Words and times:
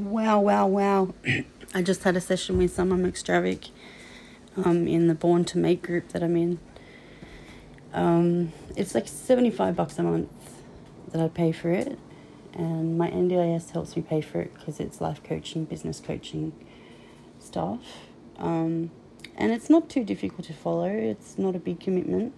Wow, 0.00 0.40
wow, 0.40 0.66
wow. 0.66 1.14
I 1.74 1.82
just 1.82 2.04
had 2.04 2.16
a 2.16 2.22
session 2.22 2.56
with 2.56 2.72
someone 2.72 3.02
McStravic 3.02 3.68
um, 4.56 4.88
in 4.88 5.08
the 5.08 5.14
Born 5.14 5.44
to 5.44 5.58
Make 5.58 5.82
group 5.82 6.08
that 6.08 6.22
I'm 6.22 6.38
in. 6.38 6.58
Um, 7.92 8.54
it's 8.76 8.94
like 8.94 9.06
75 9.06 9.76
bucks 9.76 9.98
a 9.98 10.02
month 10.02 10.30
that 11.12 11.20
I 11.20 11.28
pay 11.28 11.52
for 11.52 11.70
it, 11.70 11.98
and 12.54 12.96
my 12.96 13.10
NDIS 13.10 13.72
helps 13.72 13.94
me 13.94 14.00
pay 14.00 14.22
for 14.22 14.40
it 14.40 14.54
because 14.54 14.80
it's 14.80 15.02
life 15.02 15.22
coaching, 15.22 15.66
business 15.66 16.00
coaching 16.00 16.54
stuff. 17.38 17.84
Um, 18.38 18.92
and 19.36 19.52
it's 19.52 19.68
not 19.68 19.90
too 19.90 20.02
difficult 20.02 20.46
to 20.46 20.54
follow, 20.54 20.88
it's 20.88 21.36
not 21.36 21.54
a 21.54 21.58
big 21.58 21.78
commitment. 21.78 22.32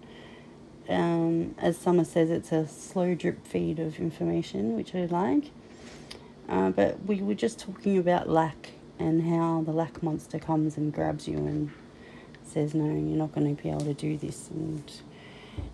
Um, 0.89 1.55
as 1.59 1.77
Summer 1.77 2.03
says, 2.03 2.29
it's 2.29 2.51
a 2.51 2.67
slow 2.67 3.15
drip 3.15 3.47
feed 3.47 3.79
of 3.79 3.99
information, 3.99 4.75
which 4.75 4.93
I 4.93 5.05
like. 5.05 5.51
Uh, 6.49 6.69
but 6.69 7.03
we 7.05 7.21
were 7.21 7.33
just 7.33 7.59
talking 7.59 7.97
about 7.97 8.29
lack 8.29 8.71
and 8.99 9.23
how 9.23 9.63
the 9.65 9.71
lack 9.71 10.03
monster 10.03 10.39
comes 10.39 10.77
and 10.77 10.93
grabs 10.93 11.27
you 11.27 11.37
and 11.37 11.71
says, 12.43 12.73
No, 12.73 12.85
you're 12.85 13.17
not 13.17 13.33
going 13.33 13.55
to 13.55 13.61
be 13.61 13.69
able 13.69 13.81
to 13.81 13.93
do 13.93 14.17
this. 14.17 14.49
And 14.49 14.83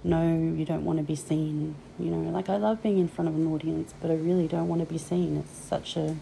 no, 0.04 0.54
you 0.56 0.66
don't 0.66 0.86
want 0.86 1.00
to 1.00 1.04
be 1.04 1.16
seen. 1.16 1.76
You 1.98 2.12
know, 2.12 2.30
like 2.30 2.50
I 2.50 2.58
love 2.58 2.82
being 2.82 2.98
in 3.00 3.08
front 3.08 3.28
of 3.28 3.36
an 3.36 3.48
audience, 3.48 3.94
but 4.02 4.12
I 4.12 4.16
really 4.16 4.48
don't 4.48 4.68
want 4.68 4.82
to 4.82 4.92
be 4.92 4.98
seen. 4.98 5.38
It's 5.38 5.58
such 5.58 5.98
a 5.98 6.16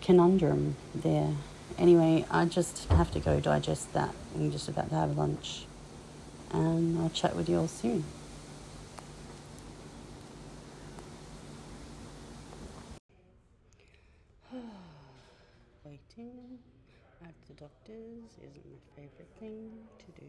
conundrum 0.00 0.76
there. 0.94 1.34
Anyway, 1.78 2.24
I 2.30 2.44
just 2.44 2.88
have 2.90 3.10
to 3.12 3.20
go 3.20 3.40
digest 3.40 3.92
that. 3.94 4.14
I'm 4.34 4.50
just 4.50 4.68
about 4.68 4.90
to 4.90 4.96
have 4.96 5.16
lunch. 5.16 5.66
And 6.52 6.98
I'll 7.00 7.10
chat 7.10 7.36
with 7.36 7.48
you 7.48 7.60
all 7.60 7.68
soon. 7.68 8.04
At 16.20 17.34
the 17.48 17.54
doctor's 17.54 18.32
isn't 18.42 18.66
my 18.66 18.78
favourite 18.94 19.32
thing 19.38 19.70
to 19.98 20.20
do. 20.20 20.26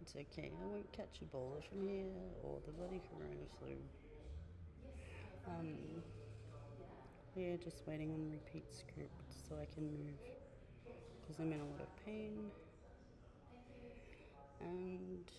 It's 0.00 0.14
okay, 0.14 0.52
I 0.62 0.66
won't 0.66 0.92
catch 0.92 1.18
a 1.22 1.24
Ebola 1.24 1.62
from 1.68 1.88
here 1.88 2.06
or 2.44 2.58
the 2.64 2.72
bloody 2.72 3.00
corona 3.10 3.46
flu. 3.58 3.74
Um, 5.48 6.02
we're 7.34 7.56
just 7.56 7.82
waiting 7.86 8.12
on 8.12 8.30
repeat 8.30 8.64
script 8.70 9.32
so 9.48 9.56
I 9.60 9.66
can 9.74 9.84
move 9.84 10.22
because 11.20 11.40
I'm 11.40 11.52
in 11.52 11.60
a 11.60 11.64
lot 11.64 11.80
of 11.80 12.04
pain 12.04 12.50
and 14.60 15.30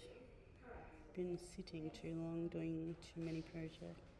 been 1.16 1.38
sitting 1.56 1.90
too 2.02 2.14
long 2.22 2.50
doing 2.50 2.96
too 3.02 3.22
many 3.22 3.42
projects. 3.42 4.15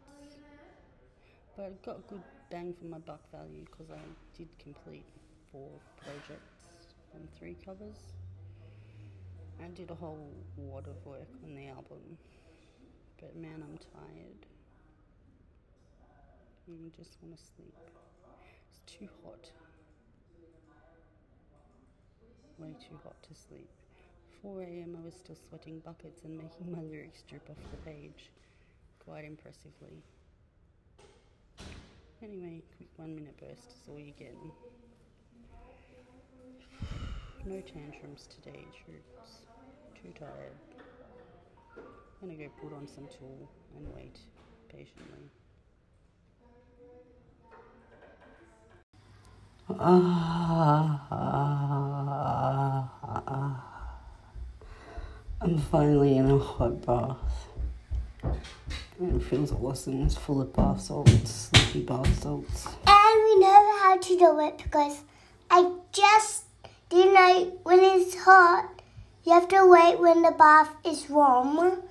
But 1.56 1.66
I 1.66 1.70
got 1.86 2.00
a 2.00 2.10
good 2.10 2.22
bang 2.52 2.74
for 2.74 2.86
my 2.86 2.98
buck 2.98 3.22
value 3.32 3.64
because 3.66 3.90
I 3.90 4.00
did 4.38 4.50
complete 4.60 5.06
four 5.52 5.70
projects 6.04 6.68
and 7.14 7.28
three 7.40 7.56
covers. 7.66 7.96
I 9.64 9.68
did 9.70 9.90
a 9.90 9.96
whole 9.96 10.34
lot 10.58 10.86
of 10.86 11.06
work 11.06 11.30
on 11.46 11.56
the 11.56 11.68
album, 11.68 12.18
but 13.22 13.36
man, 13.38 13.64
I'm 13.64 13.78
tired. 13.78 14.46
I 16.68 16.90
just 16.98 17.12
want 17.22 17.38
to 17.38 17.44
sleep. 17.56 17.76
It's 18.70 18.82
too 18.86 19.08
hot. 19.24 19.50
Way 22.58 22.76
too 22.90 22.98
hot 23.04 23.16
to 23.30 23.36
sleep. 23.36 23.70
4 24.42 24.62
a.m. 24.62 24.98
I 25.00 25.06
was 25.06 25.14
still 25.14 25.38
sweating 25.50 25.80
buckets 25.80 26.24
and 26.26 26.38
making 26.38 26.72
my 26.72 26.82
lyrics 26.82 27.24
drip 27.30 27.50
off 27.50 27.58
the 27.72 27.78
page 27.90 28.32
quite 29.00 29.26
impressively. 29.26 30.04
Anyway, 32.26 32.62
quick 32.76 32.90
one 32.96 33.14
minute 33.14 33.38
burst 33.40 33.70
is 33.70 33.88
all 33.88 34.00
you 34.00 34.12
get. 34.18 34.34
No 37.46 37.62
tantrums 37.62 38.26
today, 38.26 38.66
troops. 38.84 39.46
Too 40.02 40.12
tired. 40.18 40.58
I'm 41.78 42.28
gonna 42.28 42.34
go 42.34 42.50
put 42.60 42.74
on 42.74 42.88
some 42.88 43.08
tool 43.20 43.48
and 43.78 43.94
wait 43.94 44.18
patiently. 44.70 45.30
Ah. 49.70 51.06
I'm 55.42 55.60
finally 55.60 56.18
in 56.18 56.32
a 56.32 56.40
hot 56.40 56.84
bath. 56.84 57.50
And 59.00 59.22
it 59.22 59.26
feels 59.26 59.52
awesome. 59.52 60.04
It's 60.04 60.16
full 60.16 60.42
of 60.42 60.54
bath 60.54 60.82
salts, 60.82 61.50
sleepy 61.54 61.86
bath 61.86 62.22
salts. 62.22 62.68
And 62.88 63.24
we 63.24 63.40
know 63.40 63.78
how 63.82 63.98
to 63.98 64.18
do 64.18 64.40
it 64.40 64.58
because 64.58 65.02
I 65.52 65.72
just 65.92 66.46
didn't 66.90 67.14
know 67.14 67.60
when 67.64 67.80
it's 67.80 68.16
hot, 68.16 68.70
you 69.26 69.34
have 69.34 69.50
to 69.50 69.68
wait 69.68 70.00
when 70.00 70.22
the 70.22 70.32
bath 70.32 70.72
is 70.86 71.10
warm. 71.10 71.82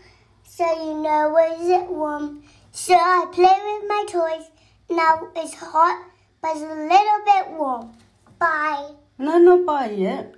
So 0.44 0.64
you 0.64 0.94
know 1.02 1.32
when 1.34 1.60
is 1.60 1.68
it 1.68 1.90
warm. 1.90 2.42
So 2.72 2.94
I 2.94 3.26
play 3.32 3.42
with 3.44 3.88
my 3.88 4.04
toys. 4.08 4.48
Now 4.88 5.28
it's 5.36 5.54
hot, 5.54 6.06
but 6.40 6.52
it's 6.52 6.62
a 6.62 6.68
little 6.68 7.24
bit 7.26 7.58
warm. 7.58 7.92
Bye. 8.38 8.92
No, 9.18 9.38
not 9.38 9.66
bye 9.66 9.90
yet. 9.90 10.34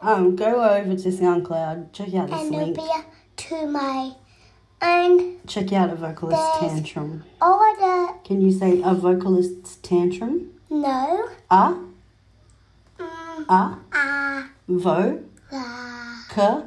Um, 0.00 0.36
go 0.36 0.62
over 0.62 0.96
to 0.96 1.08
SoundCloud, 1.08 1.92
check 1.92 2.14
out 2.14 2.28
this 2.28 2.40
And 2.40 2.54
it'll 2.54 2.74
be 2.74 2.90
to 3.36 3.66
my 3.66 4.12
and 4.84 5.38
Check 5.48 5.72
out 5.72 5.90
a 5.90 5.94
vocalist 5.96 6.42
tantrum. 6.60 7.24
order. 7.40 8.12
Can 8.24 8.40
you 8.40 8.52
say 8.52 8.80
a 8.82 8.94
vocalist's 8.94 9.76
tantrum? 9.76 10.50
No. 10.70 11.28
A, 11.50 11.74
Mm, 12.98 13.44
a, 13.48 13.78
ah, 13.92 14.48
vo, 14.68 15.20
la, 15.50 16.16
ga, 16.34 16.62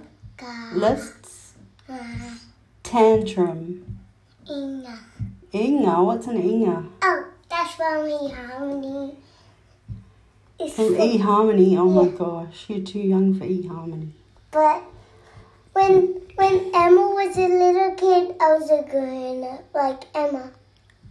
lists, 0.73 1.53
la, 1.87 1.97
tantrum. 2.83 3.99
inga. 4.49 4.99
Inga, 5.53 6.03
what's 6.03 6.27
an 6.27 6.37
inga? 6.37 6.83
Oh, 7.01 7.25
that's 7.49 7.73
from 7.75 8.09
Harmony. 8.29 9.15
It's 10.59 10.75
From 10.75 10.99
E 10.99 11.17
Harmony. 11.17 11.77
Oh 11.77 11.89
my 11.89 12.09
gosh, 12.09 12.65
you're 12.67 12.81
too 12.81 12.99
young 12.99 13.33
for 13.37 13.45
E 13.45 13.65
Harmony. 13.67 14.09
But 14.51 14.83
when 15.77 16.21
when 16.35 16.71
Emma 16.73 17.05
was 17.19 17.37
a 17.37 17.47
little 17.47 17.91
kid, 17.91 18.35
I 18.41 18.53
was 18.57 18.69
a 18.71 18.81
girl 18.91 19.63
like 19.75 20.05
Emma. 20.15 20.51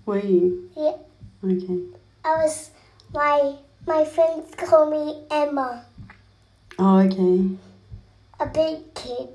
Were 0.05 0.19
you? 0.19 0.71
Yeah, 0.77 0.97
Okay. 1.45 1.79
I 2.25 2.33
was 2.43 2.71
my 3.15 3.55
my 3.87 4.05
friends 4.05 4.55
call 4.57 4.91
me 4.91 5.23
Emma, 5.31 5.85
Oh, 6.81 6.99
okay. 6.99 7.51
a 8.41 8.47
big 8.47 8.93
kid. 8.95 9.29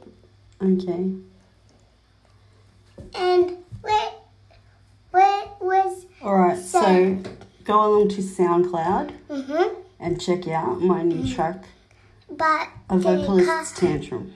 Okay. 0.61 1.03
And 3.15 3.57
where 3.81 4.11
where 5.11 5.43
was 5.61 6.05
All 6.21 6.35
right. 6.35 6.57
So 6.57 7.17
go 7.63 7.75
along 7.87 8.09
to 8.09 8.21
SoundCloud 8.21 9.11
mhm. 9.29 9.75
and 9.99 10.19
check 10.19 10.47
out 10.49 10.81
my 10.81 11.03
new 11.03 11.23
track, 11.33 11.63
But 12.29 12.67
A 12.89 12.99
cars, 12.99 13.71
Tantrum. 13.71 14.33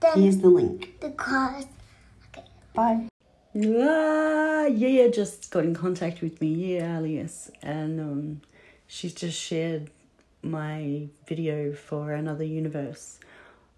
Then 0.00 0.22
Here's 0.22 0.38
the 0.38 0.48
link. 0.48 1.00
the 1.00 1.10
cars. 1.10 1.66
Okay. 2.28 2.46
Bye. 2.74 3.06
Ah, 3.56 4.66
yeah, 4.66 5.08
just 5.08 5.50
got 5.50 5.64
in 5.64 5.74
contact 5.74 6.20
with 6.22 6.40
me, 6.40 6.76
yeah, 6.76 6.98
alias, 6.98 7.50
and 7.62 8.00
um, 8.00 8.40
she's 8.86 9.12
just 9.12 9.38
shared 9.38 9.90
my 10.42 11.08
video 11.26 11.72
for 11.72 12.12
another 12.12 12.44
universe 12.44 13.18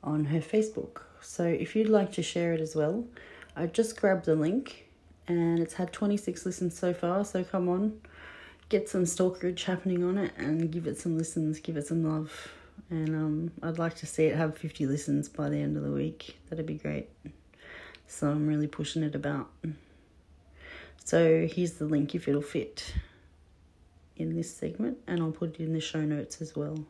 on 0.04 0.26
her 0.26 0.40
Facebook. 0.40 1.02
So 1.22 1.44
if 1.44 1.74
you'd 1.74 1.88
like 1.88 2.12
to 2.12 2.22
share 2.22 2.52
it 2.52 2.60
as 2.60 2.76
well, 2.76 3.04
I 3.56 3.66
just 3.66 3.98
grabbed 3.98 4.26
the 4.26 4.34
link, 4.36 4.88
and 5.26 5.58
it's 5.58 5.74
had 5.74 5.92
twenty 5.92 6.16
six 6.18 6.44
listens 6.44 6.78
so 6.78 6.92
far. 6.92 7.24
So 7.24 7.42
come 7.42 7.68
on, 7.70 7.98
get 8.68 8.88
some 8.90 9.04
stalkerage 9.04 9.64
happening 9.64 10.04
on 10.04 10.18
it, 10.18 10.32
and 10.36 10.70
give 10.70 10.86
it 10.86 10.98
some 10.98 11.16
listens, 11.16 11.60
give 11.60 11.78
it 11.78 11.86
some 11.86 12.04
love, 12.04 12.52
and 12.92 13.08
um, 13.16 13.50
I'd 13.62 13.78
like 13.78 13.96
to 13.96 14.06
see 14.06 14.26
it 14.26 14.36
have 14.36 14.56
fifty 14.56 14.86
listens 14.86 15.28
by 15.28 15.48
the 15.48 15.56
end 15.56 15.76
of 15.76 15.82
the 15.82 15.90
week. 15.90 16.36
That'd 16.48 16.66
be 16.66 16.74
great. 16.74 17.08
So 18.06 18.28
I'm 18.28 18.46
really 18.46 18.66
pushing 18.66 19.02
it 19.02 19.14
about. 19.14 19.50
So 21.04 21.48
here's 21.50 21.72
the 21.72 21.86
link 21.86 22.14
if 22.14 22.28
it'll 22.28 22.42
fit 22.42 22.94
in 24.16 24.36
this 24.36 24.54
segment, 24.54 24.98
and 25.06 25.20
I'll 25.20 25.32
put 25.32 25.54
it 25.54 25.60
in 25.60 25.72
the 25.72 25.80
show 25.80 26.02
notes 26.02 26.42
as 26.42 26.54
well. 26.54 26.84